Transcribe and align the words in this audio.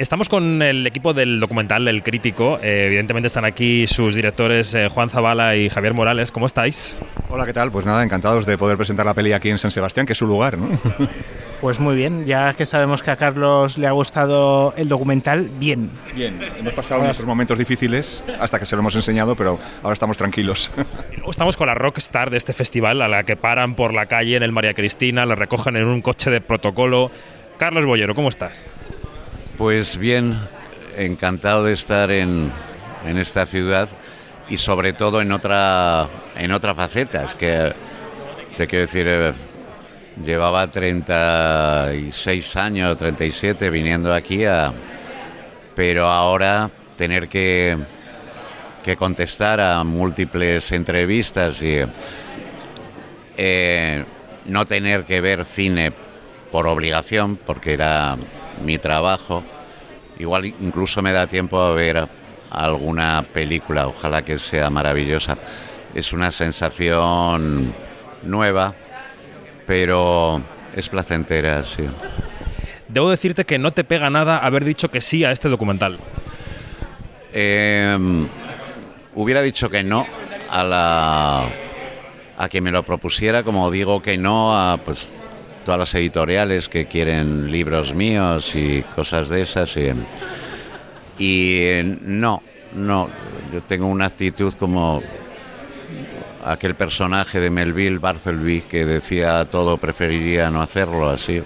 Estamos 0.00 0.30
con 0.30 0.62
el 0.62 0.86
equipo 0.86 1.12
del 1.12 1.40
documental 1.40 1.86
El 1.86 2.02
Crítico. 2.02 2.58
Eh, 2.62 2.86
evidentemente 2.86 3.26
están 3.26 3.44
aquí 3.44 3.86
sus 3.86 4.14
directores 4.14 4.74
eh, 4.74 4.88
Juan 4.88 5.10
Zavala 5.10 5.56
y 5.56 5.68
Javier 5.68 5.92
Morales. 5.92 6.32
¿Cómo 6.32 6.46
estáis? 6.46 6.98
Hola, 7.28 7.44
¿qué 7.44 7.52
tal? 7.52 7.70
Pues 7.70 7.84
nada, 7.84 8.02
encantados 8.02 8.46
de 8.46 8.56
poder 8.56 8.78
presentar 8.78 9.04
la 9.04 9.12
peli 9.12 9.34
aquí 9.34 9.50
en 9.50 9.58
San 9.58 9.70
Sebastián, 9.70 10.06
que 10.06 10.14
es 10.14 10.18
su 10.18 10.26
lugar, 10.26 10.56
¿no? 10.56 10.68
Pues 11.60 11.78
muy 11.78 11.94
bien, 11.94 12.24
ya 12.24 12.54
que 12.54 12.64
sabemos 12.64 13.02
que 13.02 13.10
a 13.10 13.16
Carlos 13.16 13.76
le 13.76 13.86
ha 13.86 13.90
gustado 13.90 14.72
el 14.78 14.88
documental, 14.88 15.50
bien. 15.58 15.90
Bien, 16.14 16.40
hemos 16.58 16.72
pasado 16.72 17.02
nuestros 17.02 17.28
momentos 17.28 17.58
difíciles 17.58 18.24
hasta 18.40 18.58
que 18.58 18.64
se 18.64 18.76
lo 18.76 18.80
hemos 18.80 18.96
enseñado, 18.96 19.36
pero 19.36 19.58
ahora 19.82 19.92
estamos 19.92 20.16
tranquilos. 20.16 20.72
Estamos 21.30 21.58
con 21.58 21.66
la 21.66 21.74
rockstar 21.74 22.30
de 22.30 22.38
este 22.38 22.54
festival, 22.54 23.02
a 23.02 23.08
la 23.08 23.24
que 23.24 23.36
paran 23.36 23.74
por 23.74 23.92
la 23.92 24.06
calle 24.06 24.36
en 24.36 24.42
el 24.42 24.52
María 24.52 24.72
Cristina, 24.72 25.26
la 25.26 25.34
recogen 25.34 25.76
en 25.76 25.84
un 25.84 26.00
coche 26.00 26.30
de 26.30 26.40
protocolo. 26.40 27.10
Carlos 27.58 27.84
Bollero, 27.84 28.14
¿cómo 28.14 28.30
estás? 28.30 28.66
Pues 29.60 29.98
bien, 29.98 30.38
encantado 30.96 31.64
de 31.64 31.74
estar 31.74 32.10
en, 32.10 32.50
en 33.04 33.18
esta 33.18 33.44
ciudad 33.44 33.90
y 34.48 34.56
sobre 34.56 34.94
todo 34.94 35.20
en 35.20 35.32
otra, 35.32 36.08
en 36.34 36.50
otra 36.52 36.74
faceta. 36.74 37.24
Es 37.24 37.34
que, 37.34 37.74
te 38.56 38.66
quiero 38.66 38.86
decir, 38.86 39.04
eh, 39.06 39.34
llevaba 40.24 40.66
36 40.66 42.56
años, 42.56 42.96
37 42.96 43.68
viniendo 43.68 44.14
aquí, 44.14 44.44
pero 45.74 46.08
ahora 46.08 46.70
tener 46.96 47.28
que, 47.28 47.76
que 48.82 48.96
contestar 48.96 49.60
a 49.60 49.84
múltiples 49.84 50.72
entrevistas 50.72 51.60
y 51.60 51.80
eh, 53.36 54.04
no 54.46 54.64
tener 54.64 55.04
que 55.04 55.20
ver 55.20 55.44
cine 55.44 55.92
por 56.50 56.66
obligación, 56.66 57.36
porque 57.36 57.74
era 57.74 58.16
mi 58.64 58.78
trabajo, 58.78 59.42
igual 60.18 60.46
incluso 60.46 61.02
me 61.02 61.12
da 61.12 61.26
tiempo 61.26 61.60
a 61.60 61.72
ver 61.72 62.06
alguna 62.50 63.24
película, 63.32 63.86
ojalá 63.86 64.22
que 64.22 64.38
sea 64.38 64.70
maravillosa. 64.70 65.38
Es 65.94 66.12
una 66.12 66.30
sensación 66.30 67.72
nueva, 68.22 68.74
pero 69.66 70.42
es 70.74 70.88
placentera, 70.88 71.64
sí. 71.64 71.84
Debo 72.88 73.10
decirte 73.10 73.44
que 73.44 73.58
no 73.58 73.72
te 73.72 73.84
pega 73.84 74.10
nada 74.10 74.38
haber 74.38 74.64
dicho 74.64 74.90
que 74.90 75.00
sí 75.00 75.24
a 75.24 75.30
este 75.30 75.48
documental. 75.48 75.98
Eh, 77.32 78.26
hubiera 79.14 79.42
dicho 79.42 79.70
que 79.70 79.84
no 79.84 80.06
a 80.50 80.64
la 80.64 81.48
a 82.36 82.48
que 82.48 82.60
me 82.60 82.72
lo 82.72 82.82
propusiera, 82.82 83.42
como 83.42 83.70
digo 83.70 84.02
que 84.02 84.16
no 84.16 84.56
a 84.56 84.78
pues 84.78 85.12
todas 85.64 85.80
las 85.80 85.94
editoriales 85.94 86.68
que 86.68 86.86
quieren 86.86 87.50
libros 87.50 87.94
míos 87.94 88.54
y 88.54 88.82
cosas 88.94 89.28
de 89.28 89.42
esas. 89.42 89.76
Y, 89.76 89.90
y 91.18 91.58
eh, 91.60 91.98
no, 92.02 92.42
no, 92.74 93.08
yo 93.52 93.62
tengo 93.62 93.86
una 93.86 94.06
actitud 94.06 94.54
como 94.54 95.02
aquel 96.44 96.74
personaje 96.74 97.40
de 97.40 97.50
Melville 97.50 97.98
Barthelby 97.98 98.62
que 98.62 98.84
decía 98.84 99.44
todo 99.44 99.76
preferiría 99.76 100.50
no 100.50 100.62
hacerlo 100.62 101.10
así. 101.10 101.42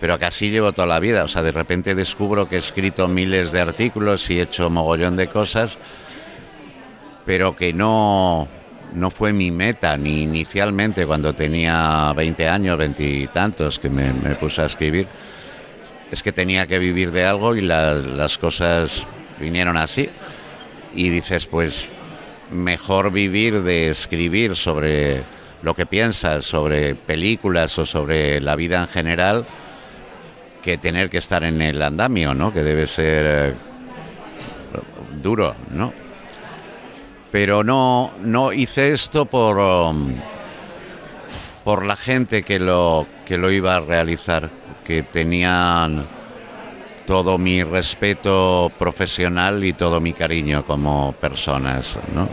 Pero 0.00 0.18
que 0.18 0.26
así 0.26 0.50
llevo 0.50 0.72
toda 0.72 0.86
la 0.86 1.00
vida. 1.00 1.24
O 1.24 1.28
sea, 1.28 1.42
de 1.42 1.50
repente 1.50 1.94
descubro 1.94 2.48
que 2.48 2.56
he 2.56 2.58
escrito 2.58 3.08
miles 3.08 3.50
de 3.50 3.60
artículos 3.60 4.30
y 4.30 4.38
he 4.38 4.42
hecho 4.42 4.70
mogollón 4.70 5.16
de 5.16 5.28
cosas, 5.28 5.76
pero 7.26 7.56
que 7.56 7.72
no, 7.72 8.46
no 8.94 9.10
fue 9.10 9.32
mi 9.32 9.50
meta, 9.50 9.96
ni 9.96 10.22
inicialmente 10.22 11.06
cuando 11.06 11.34
tenía 11.34 12.12
20 12.14 12.48
años, 12.48 12.78
20 12.78 13.02
y 13.02 13.26
tantos, 13.28 13.78
que 13.78 13.88
me, 13.88 14.12
puse 14.34 14.62
a 14.62 14.66
escribir. 14.66 15.06
Es 16.10 16.22
que 16.22 16.32
tenía 16.32 16.66
que 16.66 16.78
vivir 16.78 17.12
de 17.12 17.24
algo 17.24 17.54
y 17.54 17.60
la, 17.60 17.94
las 17.94 18.38
cosas 18.38 19.04
vinieron 19.38 19.76
así. 19.76 20.08
Y 20.94 21.10
dices, 21.10 21.46
pues 21.46 21.90
mejor 22.50 23.12
vivir 23.12 23.62
de 23.62 23.90
escribir 23.90 24.56
sobre 24.56 25.22
lo 25.62 25.74
que 25.74 25.86
piensas, 25.86 26.44
sobre 26.44 26.94
películas 26.94 27.78
o 27.78 27.86
sobre 27.86 28.40
la 28.40 28.56
vida 28.56 28.80
en 28.80 28.88
general, 28.88 29.44
que 30.62 30.78
tener 30.78 31.10
que 31.10 31.18
estar 31.18 31.44
en 31.44 31.60
el 31.60 31.82
andamio, 31.82 32.34
¿no? 32.34 32.52
Que 32.52 32.62
debe 32.62 32.86
ser 32.86 33.24
eh, 33.26 33.54
duro, 35.22 35.54
¿no? 35.70 36.07
Pero 37.30 37.62
no, 37.62 38.12
no 38.22 38.52
hice 38.52 38.92
esto 38.92 39.26
por, 39.26 39.58
um, 39.58 40.14
por 41.64 41.84
la 41.84 41.96
gente 41.96 42.42
que 42.42 42.58
lo, 42.58 43.06
que 43.26 43.36
lo 43.36 43.50
iba 43.50 43.76
a 43.76 43.80
realizar, 43.80 44.48
que 44.84 45.02
tenían 45.02 46.06
todo 47.06 47.38
mi 47.38 47.62
respeto 47.62 48.70
profesional 48.78 49.64
y 49.64 49.72
todo 49.72 50.00
mi 50.00 50.12
cariño 50.12 50.64
como 50.64 51.12
personas, 51.12 51.96
¿no? 52.14 52.28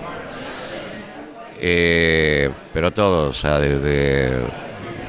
Eh, 1.59 2.49
pero 2.73 2.91
todos, 2.91 3.37
o 3.37 3.39
sea, 3.39 3.59
desde 3.59 4.37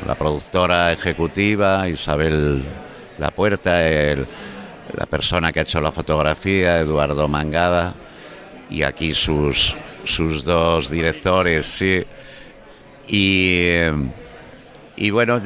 la 0.07 0.15
productora 0.15 0.93
ejecutiva, 0.93 1.89
Isabel 1.89 2.65
La 3.19 3.33
Puerta, 3.33 3.85
el, 3.87 4.25
la 4.97 5.07
persona 5.07 5.53
que 5.53 5.59
ha 5.59 5.63
hecho 5.63 5.81
la 5.81 5.91
fotografía, 5.91 6.79
Eduardo 6.79 7.27
Mangada, 7.27 7.95
y 8.71 8.83
aquí 8.83 9.15
sus, 9.15 9.75
sus 10.05 10.45
dos 10.45 10.91
directores, 10.91 11.67
sí. 11.67 12.05
Y, 13.09 13.59
eh, 13.63 13.93
y 14.97 15.11
bueno, 15.11 15.41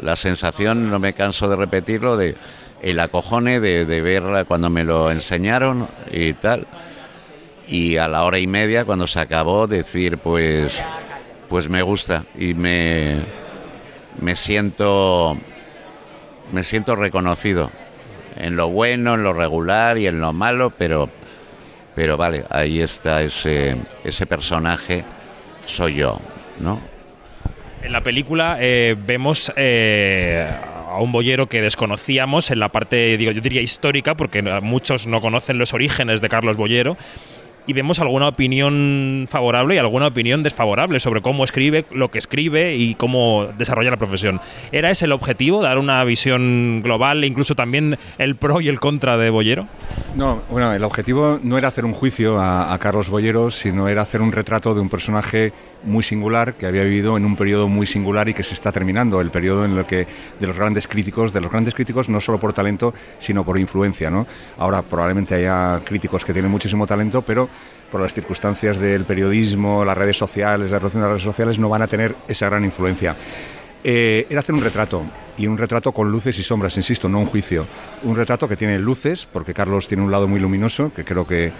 la 0.00 0.16
sensación, 0.16 0.90
no 0.90 0.98
me 0.98 1.12
canso 1.12 1.48
de 1.48 1.56
repetirlo, 1.56 2.16
de 2.16 2.34
el 2.82 3.00
acojone 3.00 3.60
de, 3.60 3.86
de 3.86 4.00
verla 4.02 4.44
cuando 4.44 4.68
me 4.68 4.84
lo 4.84 5.10
enseñaron 5.10 5.88
y 6.12 6.34
tal. 6.34 6.66
Y 7.66 7.96
a 7.96 8.08
la 8.08 8.24
hora 8.24 8.38
y 8.38 8.46
media, 8.46 8.84
cuando 8.84 9.06
se 9.06 9.20
acabó, 9.20 9.66
decir, 9.66 10.18
pues, 10.18 10.82
pues 11.48 11.68
me 11.68 11.80
gusta 11.80 12.26
y 12.38 12.52
me, 12.52 13.20
me 14.20 14.36
siento 14.36 15.38
me 16.52 16.64
siento 16.64 16.96
reconocido 16.96 17.70
en 18.36 18.56
lo 18.56 18.68
bueno, 18.68 19.14
en 19.14 19.22
lo 19.22 19.32
regular 19.32 19.98
y 19.98 20.06
en 20.06 20.20
lo 20.20 20.32
malo, 20.32 20.70
pero 20.70 21.08
pero 21.94 22.16
vale, 22.16 22.44
ahí 22.50 22.80
está 22.80 23.22
ese, 23.22 23.76
ese 24.04 24.26
personaje, 24.26 25.04
soy 25.66 25.96
yo, 25.96 26.20
¿no? 26.60 26.80
En 27.82 27.92
la 27.92 28.02
película 28.02 28.56
eh, 28.60 28.96
vemos 28.98 29.52
eh, 29.56 30.48
a 30.88 30.98
un 31.00 31.12
boyero 31.12 31.48
que 31.48 31.60
desconocíamos 31.60 32.50
en 32.50 32.58
la 32.58 32.70
parte, 32.70 33.16
digo, 33.18 33.30
yo 33.30 33.40
diría 33.40 33.60
histórica, 33.60 34.14
porque 34.14 34.42
muchos 34.62 35.06
no 35.06 35.20
conocen 35.20 35.58
los 35.58 35.74
orígenes 35.74 36.20
de 36.20 36.28
Carlos 36.28 36.56
Boyero 36.56 36.96
y 37.66 37.72
vemos 37.72 37.98
alguna 38.00 38.28
opinión 38.28 39.26
favorable 39.28 39.74
y 39.74 39.78
alguna 39.78 40.08
opinión 40.08 40.42
desfavorable 40.42 41.00
sobre 41.00 41.20
cómo 41.20 41.44
escribe, 41.44 41.86
lo 41.90 42.10
que 42.10 42.18
escribe 42.18 42.76
y 42.76 42.94
cómo 42.94 43.48
desarrolla 43.58 43.90
la 43.90 43.96
profesión. 43.96 44.40
¿Era 44.72 44.90
ese 44.90 45.06
el 45.06 45.12
objetivo, 45.12 45.62
dar 45.62 45.78
una 45.78 46.02
visión 46.04 46.80
global 46.82 47.24
e 47.24 47.26
incluso 47.26 47.54
también 47.54 47.98
el 48.18 48.36
pro 48.36 48.60
y 48.60 48.68
el 48.68 48.80
contra 48.80 49.16
de 49.16 49.30
Boyero? 49.30 49.66
No, 50.14 50.42
bueno, 50.50 50.72
el 50.72 50.84
objetivo 50.84 51.38
no 51.42 51.58
era 51.58 51.68
hacer 51.68 51.84
un 51.84 51.92
juicio 51.92 52.38
a, 52.38 52.72
a 52.72 52.78
Carlos 52.78 53.08
Boyero, 53.08 53.50
sino 53.50 53.88
era 53.88 54.02
hacer 54.02 54.22
un 54.22 54.32
retrato 54.32 54.74
de 54.74 54.80
un 54.80 54.88
personaje 54.88 55.52
muy 55.84 56.02
singular 56.02 56.54
que 56.54 56.66
había 56.66 56.82
vivido 56.82 57.16
en 57.16 57.24
un 57.24 57.36
periodo 57.36 57.68
muy 57.68 57.86
singular 57.86 58.28
y 58.28 58.34
que 58.34 58.42
se 58.42 58.54
está 58.54 58.72
terminando, 58.72 59.20
el 59.20 59.30
periodo 59.30 59.64
en 59.64 59.76
el 59.76 59.86
que 59.86 60.06
de 60.40 60.46
los 60.46 60.56
grandes 60.56 60.88
críticos, 60.88 61.32
de 61.32 61.40
los 61.40 61.50
grandes 61.50 61.74
críticos 61.74 62.08
no 62.08 62.20
solo 62.20 62.38
por 62.38 62.52
talento, 62.52 62.94
sino 63.18 63.44
por 63.44 63.58
influencia, 63.58 64.10
¿no? 64.10 64.26
Ahora 64.58 64.82
probablemente 64.82 65.34
haya 65.34 65.80
críticos 65.84 66.24
que 66.24 66.32
tienen 66.32 66.50
muchísimo 66.50 66.86
talento, 66.86 67.22
pero 67.22 67.48
por 67.90 68.00
las 68.00 68.12
circunstancias 68.14 68.78
del 68.78 69.04
periodismo, 69.04 69.84
las 69.84 69.96
redes 69.96 70.16
sociales, 70.16 70.70
la 70.70 70.78
relación 70.78 71.02
de 71.02 71.08
las 71.08 71.14
redes 71.16 71.24
sociales 71.24 71.58
no 71.58 71.68
van 71.68 71.82
a 71.82 71.86
tener 71.86 72.16
esa 72.28 72.46
gran 72.46 72.64
influencia. 72.64 73.16
Eh, 73.84 74.26
era 74.30 74.40
hacer 74.40 74.54
un 74.54 74.62
retrato, 74.62 75.04
y 75.36 75.46
un 75.46 75.58
retrato 75.58 75.92
con 75.92 76.10
luces 76.10 76.38
y 76.38 76.42
sombras, 76.42 76.76
insisto, 76.76 77.08
no 77.08 77.18
un 77.18 77.26
juicio. 77.26 77.66
Un 78.02 78.16
retrato 78.16 78.48
que 78.48 78.56
tiene 78.56 78.78
luces, 78.78 79.28
porque 79.30 79.54
Carlos 79.54 79.88
tiene 79.88 80.02
un 80.02 80.10
lado 80.10 80.28
muy 80.28 80.40
luminoso, 80.40 80.92
que 80.94 81.04
creo 81.04 81.26
que 81.26 81.52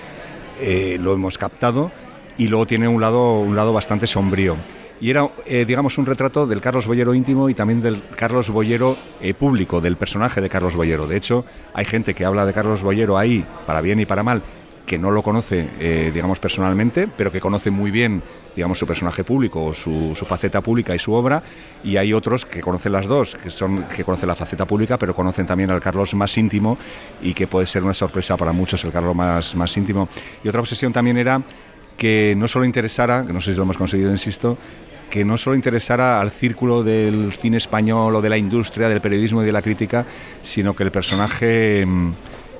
eh, 0.60 0.98
lo 1.00 1.12
hemos 1.12 1.38
captado, 1.38 1.90
y 2.38 2.48
luego 2.48 2.66
tiene 2.66 2.88
un 2.88 3.00
lado, 3.00 3.40
un 3.40 3.56
lado 3.56 3.72
bastante 3.72 4.06
sombrío. 4.06 4.56
Y 5.00 5.10
era, 5.10 5.28
eh, 5.46 5.64
digamos, 5.66 5.98
un 5.98 6.06
retrato 6.06 6.46
del 6.46 6.60
Carlos 6.60 6.86
Boyero 6.86 7.14
íntimo 7.14 7.48
y 7.48 7.54
también 7.54 7.82
del 7.82 8.00
Carlos 8.16 8.48
Boyero 8.48 8.96
eh, 9.20 9.34
público, 9.34 9.80
del 9.80 9.96
personaje 9.96 10.40
de 10.40 10.48
Carlos 10.48 10.76
Boyero. 10.76 11.06
De 11.06 11.16
hecho, 11.16 11.44
hay 11.74 11.84
gente 11.84 12.14
que 12.14 12.24
habla 12.24 12.46
de 12.46 12.52
Carlos 12.52 12.82
Boyero 12.82 13.18
ahí, 13.18 13.44
para 13.66 13.80
bien 13.80 14.00
y 14.00 14.06
para 14.06 14.22
mal, 14.22 14.42
que 14.86 14.98
no 14.98 15.10
lo 15.10 15.22
conoce, 15.22 15.68
eh, 15.80 16.10
digamos, 16.12 16.38
personalmente, 16.38 17.08
pero 17.08 17.32
que 17.32 17.40
conoce 17.40 17.70
muy 17.70 17.90
bien, 17.90 18.22
digamos, 18.54 18.78
su 18.78 18.86
personaje 18.86 19.24
público 19.24 19.64
o 19.64 19.74
su, 19.74 20.14
su, 20.14 20.24
faceta 20.24 20.60
pública 20.60 20.94
y 20.94 20.98
su 20.98 21.12
obra, 21.12 21.42
y 21.82 21.96
hay 21.96 22.12
otros 22.12 22.44
que 22.44 22.60
conocen 22.60 22.92
las 22.92 23.06
dos, 23.06 23.34
que 23.34 23.50
son 23.50 23.84
que 23.84 24.04
conocen 24.04 24.28
la 24.28 24.34
faceta 24.34 24.66
pública, 24.66 24.98
pero 24.98 25.14
conocen 25.14 25.46
también 25.46 25.70
al 25.70 25.80
Carlos 25.80 26.14
más 26.14 26.36
íntimo 26.36 26.78
y 27.22 27.32
que 27.34 27.46
puede 27.46 27.66
ser 27.66 27.82
una 27.82 27.94
sorpresa 27.94 28.36
para 28.36 28.52
muchos 28.52 28.84
el 28.84 28.92
Carlos 28.92 29.14
más, 29.14 29.54
más 29.54 29.74
íntimo. 29.76 30.08
Y 30.42 30.48
otra 30.48 30.60
obsesión 30.60 30.92
también 30.92 31.16
era 31.16 31.42
que 31.96 32.34
no 32.36 32.48
solo 32.48 32.64
interesara, 32.64 33.24
que 33.26 33.32
no 33.32 33.40
sé 33.40 33.52
si 33.52 33.56
lo 33.56 33.62
hemos 33.62 33.76
conseguido, 33.76 34.10
insisto, 34.10 34.58
que 35.10 35.24
no 35.24 35.36
solo 35.38 35.54
interesara 35.54 36.20
al 36.20 36.30
círculo 36.30 36.82
del 36.82 37.32
cine 37.32 37.56
español 37.56 38.16
o 38.16 38.20
de 38.22 38.28
la 38.28 38.36
industria, 38.36 38.88
del 38.88 39.00
periodismo 39.00 39.42
y 39.42 39.46
de 39.46 39.52
la 39.52 39.62
crítica, 39.62 40.04
sino 40.42 40.74
que 40.74 40.82
el 40.82 40.90
personaje 40.90 41.86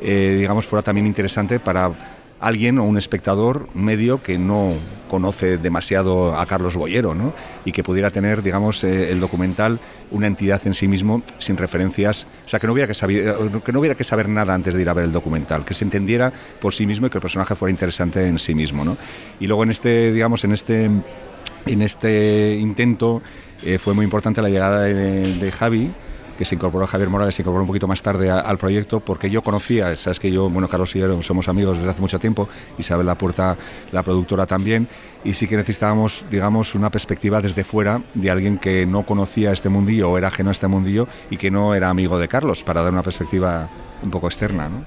eh, 0.06 0.36
digamos, 0.38 0.66
fuera 0.66 0.82
también 0.82 1.06
interesante 1.06 1.58
para 1.58 1.90
alguien 2.38 2.78
o 2.78 2.84
un 2.84 2.98
espectador 2.98 3.68
medio 3.74 4.22
que 4.22 4.36
no 4.36 4.74
conoce 5.08 5.58
demasiado 5.58 6.36
a 6.38 6.46
Carlos 6.46 6.76
Boyero, 6.76 7.14
¿no? 7.14 7.32
Y 7.64 7.72
que 7.72 7.82
pudiera 7.82 8.10
tener, 8.10 8.42
digamos, 8.42 8.84
eh, 8.84 9.10
el 9.10 9.20
documental 9.20 9.80
una 10.10 10.26
entidad 10.26 10.60
en 10.66 10.74
sí 10.74 10.88
mismo, 10.88 11.22
sin 11.38 11.56
referencias, 11.56 12.26
o 12.46 12.48
sea, 12.48 12.60
que 12.60 12.66
no, 12.66 12.72
hubiera 12.72 12.86
que, 12.86 12.94
saber, 12.94 13.34
que 13.64 13.72
no 13.72 13.80
hubiera 13.80 13.94
que 13.94 14.04
saber 14.04 14.28
nada 14.28 14.54
antes 14.54 14.74
de 14.74 14.82
ir 14.82 14.88
a 14.88 14.92
ver 14.92 15.04
el 15.04 15.12
documental, 15.12 15.64
que 15.64 15.74
se 15.74 15.84
entendiera 15.84 16.32
por 16.60 16.74
sí 16.74 16.86
mismo 16.86 17.06
y 17.06 17.10
que 17.10 17.18
el 17.18 17.22
personaje 17.22 17.54
fuera 17.54 17.70
interesante 17.70 18.26
en 18.26 18.38
sí 18.38 18.54
mismo, 18.54 18.84
¿no? 18.84 18.96
Y 19.40 19.46
luego 19.46 19.64
en 19.64 19.70
este, 19.70 20.12
digamos, 20.12 20.44
en 20.44 20.52
este, 20.52 20.84
en 20.84 21.82
este 21.82 22.56
intento 22.60 23.22
eh, 23.62 23.78
fue 23.78 23.94
muy 23.94 24.04
importante 24.04 24.42
la 24.42 24.48
llegada 24.48 24.82
de 24.82 25.52
Javi, 25.52 25.90
que 26.36 26.44
se 26.44 26.54
incorporó 26.54 26.86
Javier 26.86 27.08
Morales, 27.08 27.34
se 27.34 27.42
incorporó 27.42 27.62
un 27.62 27.68
poquito 27.68 27.86
más 27.86 28.02
tarde 28.02 28.30
al 28.30 28.58
proyecto, 28.58 29.00
porque 29.00 29.30
yo 29.30 29.42
conocía, 29.42 29.96
sabes 29.96 30.18
que 30.18 30.30
yo, 30.30 30.48
bueno, 30.50 30.68
Carlos 30.68 30.94
y 30.96 30.98
yo 30.98 31.22
somos 31.22 31.48
amigos 31.48 31.78
desde 31.78 31.90
hace 31.90 32.00
mucho 32.00 32.18
tiempo, 32.18 32.48
Isabel 32.78 33.06
Lapuerta, 33.06 33.56
la 33.92 34.02
productora 34.02 34.46
también, 34.46 34.88
y 35.24 35.32
sí 35.32 35.46
que 35.46 35.56
necesitábamos, 35.56 36.24
digamos, 36.30 36.74
una 36.74 36.90
perspectiva 36.90 37.40
desde 37.40 37.64
fuera 37.64 38.02
de 38.14 38.30
alguien 38.30 38.58
que 38.58 38.84
no 38.86 39.06
conocía 39.06 39.52
este 39.52 39.68
mundillo 39.68 40.10
o 40.10 40.18
era 40.18 40.28
ajeno 40.28 40.50
a 40.50 40.52
este 40.52 40.66
mundillo 40.66 41.08
y 41.30 41.36
que 41.36 41.50
no 41.50 41.74
era 41.74 41.88
amigo 41.88 42.18
de 42.18 42.28
Carlos, 42.28 42.62
para 42.62 42.82
dar 42.82 42.92
una 42.92 43.02
perspectiva 43.02 43.68
un 44.02 44.10
poco 44.10 44.26
externa, 44.26 44.68
¿no? 44.68 44.84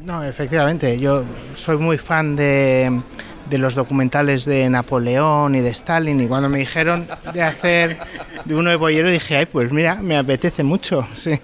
No, 0.00 0.22
efectivamente, 0.22 0.98
yo 0.98 1.24
soy 1.54 1.78
muy 1.78 1.96
fan 1.96 2.36
de 2.36 3.00
de 3.48 3.58
los 3.58 3.74
documentales 3.74 4.44
de 4.44 4.68
Napoleón 4.70 5.54
y 5.54 5.60
de 5.60 5.70
Stalin 5.70 6.20
y 6.20 6.26
cuando 6.26 6.48
me 6.48 6.58
dijeron 6.58 7.08
de 7.32 7.42
hacer 7.42 7.98
de 8.44 8.54
uno 8.54 8.70
de 8.70 8.76
Boyero 8.76 9.10
dije, 9.10 9.36
ay, 9.36 9.46
pues 9.46 9.70
mira, 9.70 9.96
me 9.96 10.16
apetece 10.16 10.62
mucho. 10.62 11.06
Sí. 11.16 11.38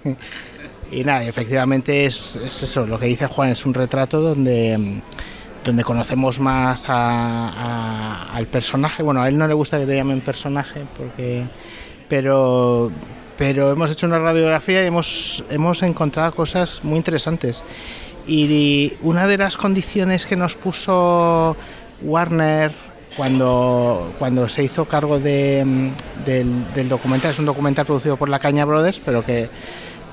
Y 0.91 1.05
nada, 1.05 1.23
efectivamente 1.23 2.05
es, 2.05 2.35
eso, 2.35 2.85
lo 2.85 2.99
que 2.99 3.05
dice 3.05 3.25
Juan, 3.25 3.49
es 3.49 3.65
un 3.65 3.73
retrato 3.73 4.19
donde, 4.19 5.01
donde 5.63 5.83
conocemos 5.85 6.37
más 6.41 6.83
al 6.89 8.45
personaje. 8.47 9.01
Bueno, 9.01 9.21
a 9.21 9.29
él 9.29 9.37
no 9.37 9.47
le 9.47 9.53
gusta 9.53 9.79
que 9.79 9.85
le 9.85 9.95
llamen 9.95 10.19
personaje, 10.19 10.81
porque 10.97 11.45
pero, 12.11 12.91
pero 13.37 13.71
hemos 13.71 13.89
hecho 13.89 14.05
una 14.05 14.19
radiografía 14.19 14.83
y 14.83 14.87
hemos, 14.87 15.45
hemos 15.49 15.81
encontrado 15.81 16.33
cosas 16.35 16.81
muy 16.83 16.97
interesantes. 16.97 17.63
Y 18.27 18.93
una 19.01 19.27
de 19.27 19.37
las 19.37 19.55
condiciones 19.55 20.25
que 20.25 20.35
nos 20.35 20.55
puso 20.55 21.55
Warner, 22.01 22.71
cuando, 23.15 24.13
cuando 24.17 24.47
se 24.47 24.63
hizo 24.63 24.85
cargo 24.85 25.19
de, 25.19 25.91
del, 26.25 26.89
documental, 26.89 27.31
es 27.31 27.39
un 27.39 27.45
documental 27.45 27.85
producido 27.85 28.17
por 28.17 28.29
La 28.29 28.39
Caña 28.39 28.65
Brothers, 28.65 29.01
pero 29.03 29.23
que 29.25 29.49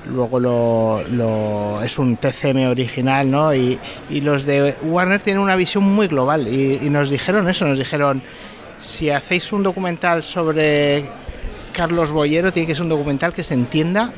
luego 0.07 0.39
lo, 0.39 1.81
es 1.83 1.97
un 1.97 2.17
TCM 2.17 2.69
original, 2.69 3.29
¿no? 3.29 3.53
Y, 3.53 3.79
los 4.09 4.45
de 4.45 4.75
Warner 4.83 5.21
tienen 5.21 5.41
una 5.41 5.55
visión 5.55 5.83
muy 5.83 6.07
global 6.07 6.47
y, 6.47 6.79
y, 6.81 6.89
nos 6.89 7.09
dijeron 7.09 7.47
eso, 7.49 7.65
nos 7.65 7.77
dijeron, 7.77 8.21
si 8.77 9.09
hacéis 9.09 9.51
un 9.51 9.63
documental 9.63 10.23
sobre 10.23 11.05
Carlos 11.73 12.11
Boyero, 12.11 12.51
tiene 12.51 12.67
que 12.67 12.75
ser 12.75 12.83
un 12.83 12.89
documental 12.89 13.33
que 13.33 13.43
se 13.43 13.53
entienda 13.53 14.11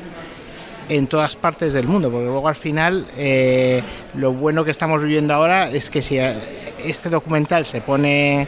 en 0.88 1.06
todas 1.06 1.36
partes 1.36 1.72
del 1.72 1.86
mundo, 1.86 2.10
porque 2.10 2.26
luego 2.26 2.48
al 2.48 2.56
final 2.56 3.06
eh, 3.16 3.82
lo 4.14 4.32
bueno 4.32 4.64
que 4.64 4.70
estamos 4.70 5.02
viviendo 5.02 5.34
ahora 5.34 5.70
es 5.70 5.88
que 5.90 6.02
si 6.02 6.18
este 6.84 7.08
documental 7.08 7.64
se 7.64 7.80
pone 7.80 8.46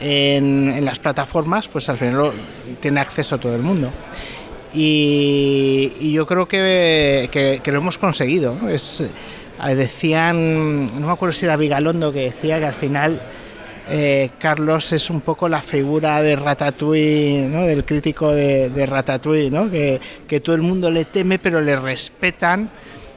en, 0.00 0.84
las 0.84 0.98
plataformas, 0.98 1.68
pues 1.68 1.88
al 1.88 1.96
final 1.96 2.32
tiene 2.80 3.00
acceso 3.00 3.36
a 3.36 3.38
todo 3.38 3.54
el 3.54 3.62
mundo. 3.62 3.90
Y, 4.74 6.12
yo 6.12 6.26
creo 6.26 6.48
que, 6.48 7.60
lo 7.64 7.78
hemos 7.78 7.98
conseguido. 7.98 8.68
Es, 8.68 9.00
eh, 9.00 9.74
decían, 9.74 10.86
no 10.86 11.06
me 11.06 11.12
acuerdo 11.12 11.32
si 11.32 11.44
era 11.44 11.56
Vigalondo 11.56 12.12
que 12.12 12.24
decía 12.24 12.58
que 12.58 12.66
al 12.66 12.74
final 12.74 13.20
eh, 13.88 14.30
Carlos 14.38 14.92
es 14.92 15.10
un 15.10 15.20
poco 15.20 15.48
la 15.48 15.60
figura 15.60 16.22
de 16.22 16.36
Ratatouille, 16.36 17.48
¿no? 17.48 17.62
del 17.62 17.84
crítico 17.84 18.32
de, 18.32 18.86
Ratatouille, 18.86 19.50
¿no? 19.50 19.70
que, 19.70 20.00
que, 20.26 20.40
todo 20.40 20.54
el 20.54 20.62
mundo 20.62 20.90
le 20.90 21.04
teme 21.04 21.38
pero 21.38 21.60
le 21.60 21.76
respetan 21.76 22.70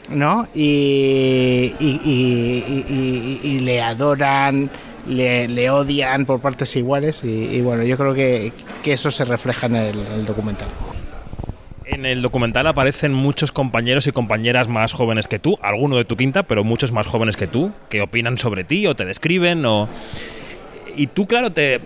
¿no? 0.10 0.48
y, 0.54 1.74
y, 1.80 3.60
le 3.60 3.81
adoran, 3.81 4.69
le, 5.07 5.69
odian 5.69 6.25
por 6.25 6.40
partes 6.42 6.75
iguales 6.75 7.24
y, 7.24 7.62
bueno, 7.62 7.84
yo 7.84 7.98
creo 7.98 8.13
que, 8.13 8.52
que, 8.84 8.94
eso 8.94 9.12
se 9.12 9.25
refleja 9.25 9.68
en 9.68 9.75
el, 9.75 10.25
documental. 10.25 10.68
En 11.86 12.06
el 12.06 12.22
documental 12.22 12.68
aparecen 12.68 13.13
muchos 13.13 13.52
compañeros 13.52 14.07
y 14.07 14.12
compañeras 14.12 14.68
más 14.68 14.94
jóvenes 14.94 15.28
que 15.28 15.40
tú, 15.40 15.57
alguno 15.62 15.98
de 15.98 16.06
tu 16.06 16.18
quinta, 16.18 16.44
pero 16.44 16.63
muchos 16.63 16.92
más 16.92 17.08
jóvenes 17.08 17.38
que 17.38 17.48
tú, 17.48 17.72
que 17.90 18.01
opinan 18.01 18.38
sobre 18.38 18.63
ti 18.63 18.88
o 18.88 18.96
te 18.96 19.06
describen 19.06 19.66
o 19.66 19.88
y 20.98 21.08
tú, 21.08 21.28
claro, 21.28 21.51
te, 21.51 21.81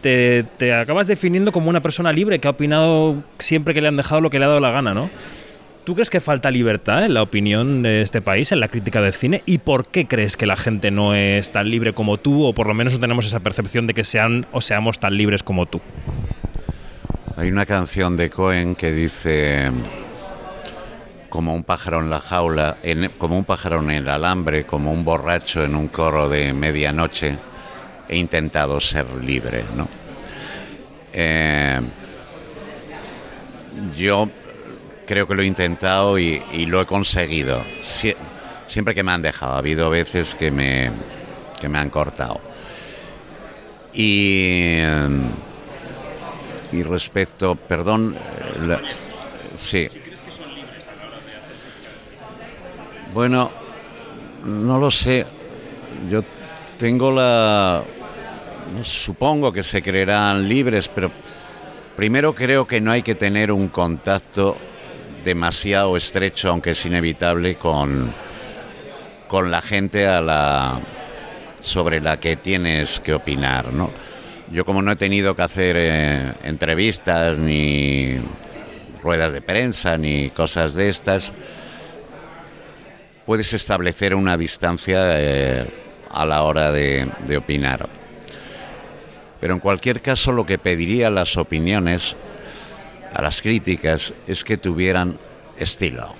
te, 0.00 0.74
acabas 0.74 1.06
definiendo 1.06 1.52
como 1.52 1.70
una 1.70 1.80
persona 1.80 2.12
libre 2.12 2.38
que 2.38 2.48
ha 2.48 2.52
opinado 2.52 3.22
siempre 3.38 3.74
que 3.74 3.80
le 3.80 3.88
han 3.88 3.96
dejado 3.96 4.20
lo 4.20 4.30
que 4.30 4.38
le 4.38 4.46
ha 4.46 4.48
dado 4.48 4.60
la 4.60 4.70
gana, 4.70 4.94
¿no? 4.94 5.10
¿Tú 5.90 5.96
crees 5.96 6.08
que 6.08 6.20
falta 6.20 6.52
libertad 6.52 7.04
en 7.04 7.14
la 7.14 7.22
opinión 7.22 7.82
de 7.82 8.02
este 8.02 8.22
país, 8.22 8.52
en 8.52 8.60
la 8.60 8.68
crítica 8.68 9.00
del 9.00 9.12
cine? 9.12 9.42
¿Y 9.44 9.58
por 9.58 9.88
qué 9.88 10.06
crees 10.06 10.36
que 10.36 10.46
la 10.46 10.54
gente 10.54 10.92
no 10.92 11.16
es 11.16 11.50
tan 11.50 11.68
libre 11.68 11.94
como 11.94 12.16
tú, 12.16 12.44
o 12.44 12.54
por 12.54 12.68
lo 12.68 12.74
menos 12.74 12.92
no 12.92 13.00
tenemos 13.00 13.26
esa 13.26 13.40
percepción 13.40 13.88
de 13.88 13.94
que 13.94 14.04
sean 14.04 14.46
o 14.52 14.60
seamos 14.60 15.00
tan 15.00 15.16
libres 15.16 15.42
como 15.42 15.66
tú? 15.66 15.80
Hay 17.34 17.48
una 17.48 17.66
canción 17.66 18.16
de 18.16 18.30
Cohen 18.30 18.76
que 18.76 18.92
dice 18.92 19.72
como 21.28 21.56
un 21.56 21.64
pájaro 21.64 21.98
en 21.98 22.08
la 22.08 22.20
jaula, 22.20 22.76
como 23.18 23.36
un 23.36 23.44
pájaro 23.44 23.80
en 23.80 23.90
el 23.90 24.08
alambre, 24.08 24.62
como 24.62 24.92
un 24.92 25.04
borracho 25.04 25.64
en 25.64 25.74
un 25.74 25.88
coro 25.88 26.28
de 26.28 26.52
medianoche 26.52 27.36
he 28.08 28.16
intentado 28.16 28.78
ser 28.78 29.12
libre, 29.14 29.64
¿no? 29.76 29.88
Eh, 31.12 31.80
yo 33.96 34.28
creo 35.10 35.26
que 35.26 35.34
lo 35.34 35.42
he 35.42 35.46
intentado 35.46 36.20
y, 36.20 36.40
lo 36.66 36.80
he 36.80 36.86
conseguido. 36.86 37.64
siempre 38.68 38.94
que 38.94 39.02
me 39.02 39.10
han 39.10 39.22
dejado, 39.22 39.54
ha 39.54 39.58
habido 39.58 39.90
veces 39.90 40.36
que 40.36 40.52
me, 40.52 40.92
que 41.60 41.68
me 41.68 41.80
han 41.80 41.90
cortado. 41.90 42.40
Y, 43.92 44.78
y 46.70 46.82
respecto, 46.84 47.56
perdón, 47.56 48.16
sí. 49.56 49.88
Bueno, 53.12 53.50
no 54.44 54.78
lo 54.78 54.92
sé. 54.92 55.26
Yo 56.08 56.22
tengo 56.78 57.10
la 57.10 57.82
supongo 58.84 59.52
que 59.52 59.64
se 59.64 59.82
creerán 59.82 60.48
libres, 60.48 60.86
pero 60.86 61.10
primero 61.96 62.32
creo 62.32 62.64
que 62.64 62.80
no 62.80 62.92
hay 62.92 63.02
que 63.02 63.16
tener 63.16 63.50
un 63.50 63.66
contacto 63.66 64.56
demasiado 65.24 65.96
estrecho, 65.96 66.50
aunque 66.50 66.70
es 66.70 66.86
inevitable, 66.86 67.56
con, 67.56 68.12
con 69.28 69.50
la 69.50 69.60
gente 69.60 70.06
a 70.06 70.20
la, 70.20 70.80
sobre 71.60 72.00
la 72.00 72.18
que 72.18 72.36
tienes 72.36 73.00
que 73.00 73.14
opinar. 73.14 73.72
¿no? 73.72 73.90
Yo 74.50 74.64
como 74.64 74.82
no 74.82 74.92
he 74.92 74.96
tenido 74.96 75.36
que 75.36 75.42
hacer 75.42 75.76
eh, 75.78 76.32
entrevistas 76.42 77.38
ni 77.38 78.18
ruedas 79.02 79.32
de 79.32 79.40
prensa 79.40 79.96
ni 79.96 80.30
cosas 80.30 80.74
de 80.74 80.88
estas, 80.88 81.32
puedes 83.26 83.52
establecer 83.52 84.14
una 84.14 84.36
distancia 84.36 85.20
eh, 85.20 85.66
a 86.10 86.26
la 86.26 86.42
hora 86.42 86.72
de 86.72 87.36
opinar. 87.36 87.88
Pero 89.40 89.54
en 89.54 89.60
cualquier 89.60 90.02
caso 90.02 90.32
lo 90.32 90.44
que 90.44 90.58
pediría 90.58 91.10
las 91.10 91.36
opiniones, 91.36 92.14
a 93.12 93.22
las 93.22 93.42
críticas, 93.42 94.12
es 94.26 94.44
que 94.44 94.56
tuvieran 94.56 95.18
estilo 95.58 96.14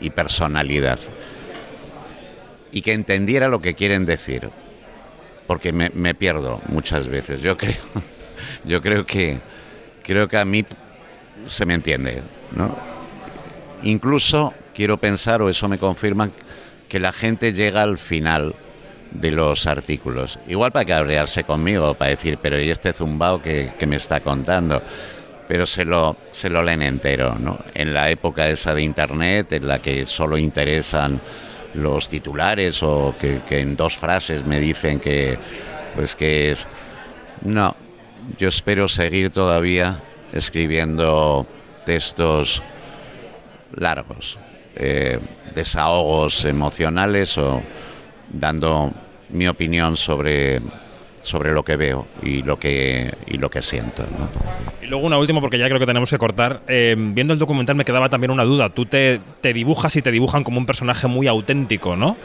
y 0.00 0.10
personalidad 0.10 0.98
y 2.70 2.82
que 2.82 2.92
entendiera 2.92 3.48
lo 3.48 3.60
que 3.60 3.74
quieren 3.74 4.04
decir, 4.04 4.50
porque 5.46 5.72
me, 5.72 6.14
pierdo 6.14 6.60
muchas 6.68 7.08
veces. 7.08 7.40
Yo 7.40 7.56
creo, 7.58 7.76
yo 8.64 8.82
creo 8.82 9.06
que 9.06 9.40
creo 10.02 10.28
que 10.28 10.36
a 10.38 10.44
mí 10.44 10.64
se 11.46 11.66
me 11.66 11.74
entiende, 11.74 12.22
¿no? 12.54 12.76
Incluso 13.82 14.54
quiero 14.74 14.96
pensar, 14.96 15.42
o 15.42 15.48
eso 15.48 15.68
me 15.68 15.78
confirma, 15.78 16.30
que 16.88 16.98
la 16.98 17.12
gente 17.12 17.52
llega 17.52 17.82
al 17.82 17.98
final 17.98 18.54
de 19.10 19.30
los 19.30 19.66
artículos. 19.66 20.38
Igual 20.48 20.72
para 20.72 20.84
cabrearse 20.84 21.44
conmigo, 21.44 21.94
para 21.94 22.10
decir, 22.10 22.38
pero 22.40 22.60
¿y 22.60 22.70
este 22.70 22.92
zumbao 22.92 23.40
que, 23.40 23.72
me 23.86 23.96
está 23.96 24.20
contando? 24.20 24.82
Pero 25.48 25.64
se 25.64 25.84
lo, 25.84 26.16
se 26.30 26.50
lo 26.50 26.62
leen 26.62 26.82
entero, 26.82 27.36
¿no? 27.38 27.58
En 27.74 27.94
la 27.94 28.10
época 28.10 28.48
esa 28.48 28.74
de 28.74 28.82
Internet, 28.82 29.52
en 29.54 29.66
la 29.66 29.80
que 29.80 30.06
solo 30.06 30.36
interesan 30.36 31.20
los 31.74 32.08
titulares 32.08 32.82
o 32.82 33.14
que, 33.18 33.40
en 33.50 33.76
dos 33.76 33.96
frases 33.96 34.44
me 34.44 34.60
dicen 34.60 35.00
que, 35.00 35.38
pues 35.94 36.14
que 36.14 36.50
es... 36.50 36.66
No, 37.42 37.74
yo 38.38 38.48
espero 38.48 38.88
seguir 38.88 39.30
todavía 39.30 40.00
escribiendo 40.32 41.46
textos 41.86 42.62
largos, 43.74 44.38
eh, 44.76 45.18
desahogos 45.54 46.44
emocionales 46.44 47.38
o 47.38 47.62
dando 48.30 48.92
mi 49.30 49.48
opinión 49.48 49.96
sobre 49.96 50.60
sobre 51.22 51.52
lo 51.52 51.64
que 51.64 51.76
veo 51.76 52.06
y 52.22 52.42
lo 52.42 52.58
que 52.58 53.14
y 53.26 53.36
lo 53.36 53.50
que 53.50 53.62
siento. 53.62 54.04
Y 54.82 54.86
luego 54.86 55.06
una 55.06 55.18
última, 55.18 55.40
porque 55.40 55.58
ya 55.58 55.66
creo 55.66 55.78
que 55.78 55.86
tenemos 55.86 56.10
que 56.10 56.18
cortar. 56.18 56.62
Eh, 56.68 56.96
viendo 56.98 57.32
el 57.32 57.38
documental 57.38 57.76
me 57.76 57.84
quedaba 57.84 58.08
también 58.08 58.30
una 58.30 58.44
duda. 58.44 58.70
Tú 58.70 58.86
te, 58.86 59.20
te, 59.40 59.52
dibujas 59.52 59.96
y 59.96 60.02
te 60.02 60.10
dibujan 60.10 60.44
como 60.44 60.58
un 60.58 60.66
personaje 60.66 61.06
muy 61.06 61.26
auténtico, 61.26 61.96
¿no? 61.96 62.16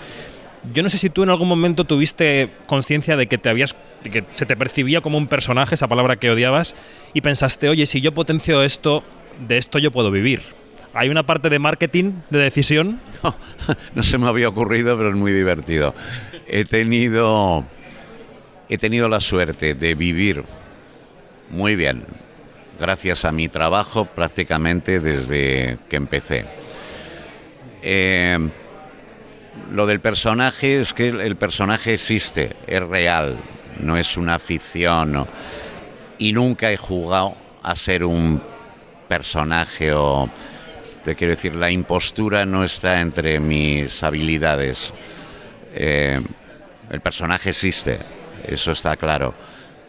Yo 0.73 0.81
no 0.81 0.89
sé 0.89 0.97
si 0.97 1.09
tú 1.09 1.23
en 1.23 1.29
algún 1.29 1.50
momento 1.50 1.83
tuviste 1.83 2.50
conciencia 2.67 3.17
de 3.17 3.27
que 3.27 3.38
te 3.38 3.50
habías 3.50 3.75
que 4.09 4.23
se 4.29 4.45
te 4.45 4.55
percibía 4.55 5.01
como 5.01 5.17
un 5.17 5.27
personaje, 5.27 5.75
esa 5.75 5.88
palabra 5.88 6.17
que 6.17 6.31
odiabas, 6.31 6.75
y 7.13 7.21
pensaste, 7.21 7.69
oye, 7.69 7.85
si 7.85 8.01
yo 8.01 8.13
potencio 8.13 8.63
esto, 8.63 9.03
de 9.47 9.57
esto 9.57 9.79
yo 9.79 9.91
puedo 9.91 10.12
vivir. 10.12 10.41
¿Hay 10.93 11.09
una 11.09 11.23
parte 11.23 11.50
de 11.50 11.59
marketing, 11.59 12.13
de 12.29 12.39
decisión? 12.39 13.00
No, 13.23 13.38
no 13.95 14.03
se 14.03 14.17
me 14.17 14.27
había 14.27 14.50
ocurrido, 14.50 14.97
pero 14.97 15.09
es 15.09 15.15
muy 15.15 15.31
divertido. 15.31 15.95
He 16.45 16.65
tenido, 16.65 17.63
he 18.73 18.77
tenido 18.79 19.07
la 19.07 19.21
suerte 19.21 19.75
de 19.75 19.93
vivir 19.93 20.43
muy 21.51 21.75
bien, 21.75 22.05
gracias 22.79 23.23
a 23.23 23.31
mi 23.31 23.47
trabajo 23.47 24.05
prácticamente 24.05 24.99
desde 24.99 25.77
que 25.87 25.95
empecé. 25.95 26.45
Eh, 27.83 28.49
lo 29.71 29.85
del 29.85 29.99
personaje 29.99 30.79
es 30.79 30.91
que 30.91 31.09
el 31.09 31.35
personaje 31.35 31.93
existe, 31.93 32.55
es 32.65 32.81
real, 32.81 33.37
no 33.79 33.95
es 33.95 34.17
una 34.17 34.39
ficción. 34.39 35.27
Y 36.17 36.33
nunca 36.33 36.71
he 36.71 36.77
jugado 36.77 37.35
a 37.61 37.75
ser 37.75 38.03
un 38.03 38.41
personaje 39.07 39.93
o, 39.93 40.27
te 41.03 41.15
quiero 41.15 41.35
decir, 41.35 41.53
la 41.53 41.69
impostura 41.69 42.47
no 42.47 42.63
está 42.63 43.01
entre 43.01 43.39
mis 43.39 44.01
habilidades. 44.01 44.91
Eh, 45.75 46.19
el 46.89 47.01
personaje 47.01 47.51
existe, 47.51 48.22
eso 48.47 48.71
está 48.71 48.95
claro, 48.97 49.33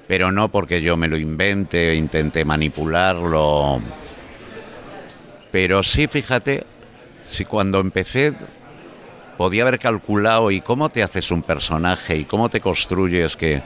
pero 0.06 0.30
no 0.32 0.49
porque 0.50 0.82
yo 0.82 0.96
me 0.96 1.08
lo 1.08 1.16
invente 1.16 1.94
intente 1.94 2.44
manipularlo. 2.44 3.80
Pero 5.50 5.82
sí, 5.82 6.08
fíjate, 6.08 6.64
si 7.26 7.44
cuando 7.44 7.80
empecé 7.80 8.34
podía 9.37 9.62
haber 9.62 9.78
calculado 9.78 10.50
y 10.50 10.61
cómo 10.61 10.88
te 10.88 11.02
haces 11.02 11.30
un 11.30 11.42
personaje 11.42 12.16
y 12.16 12.25
cómo 12.25 12.49
te 12.49 12.61
construyes 12.61 13.37
que 13.37 13.62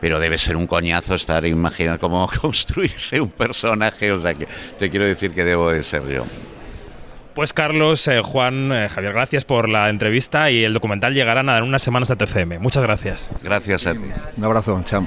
pero 0.00 0.18
debe 0.18 0.36
ser 0.36 0.56
un 0.56 0.66
coñazo 0.66 1.14
estar 1.14 1.46
imaginando 1.46 2.00
cómo 2.00 2.28
construirse 2.40 3.20
un 3.20 3.30
personaje, 3.30 4.10
o 4.10 4.18
sea 4.18 4.34
que 4.34 4.48
te 4.76 4.90
quiero 4.90 5.06
decir 5.06 5.30
que 5.32 5.44
debo 5.44 5.70
de 5.70 5.84
ser 5.84 6.02
yo. 6.08 6.24
Pues 7.34 7.52
Carlos, 7.52 8.06
eh, 8.08 8.20
Juan, 8.22 8.72
eh, 8.72 8.88
Javier, 8.88 9.14
gracias 9.14 9.44
por 9.44 9.68
la 9.68 9.88
entrevista 9.88 10.50
y 10.50 10.64
el 10.64 10.74
documental 10.74 11.14
llegará 11.14 11.40
en 11.40 11.64
unas 11.64 11.82
semanas 11.82 12.10
a 12.10 12.16
TCM. 12.16 12.58
Muchas 12.58 12.82
gracias. 12.82 13.30
Gracias 13.42 13.86
a 13.86 13.94
ti. 13.94 14.10
Un 14.36 14.44
abrazo, 14.44 14.80
chao. 14.84 15.06